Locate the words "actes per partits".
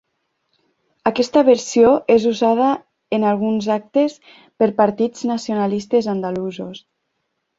3.75-5.23